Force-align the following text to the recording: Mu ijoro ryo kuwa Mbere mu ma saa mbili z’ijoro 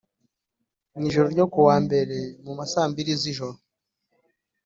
Mu 0.93 1.01
ijoro 1.09 1.27
ryo 1.33 1.45
kuwa 1.53 1.75
Mbere 1.85 2.17
mu 2.43 2.51
ma 2.57 2.65
saa 2.71 2.89
mbili 2.91 3.11
z’ijoro 3.21 3.55